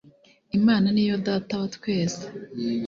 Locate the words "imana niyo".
0.57-1.15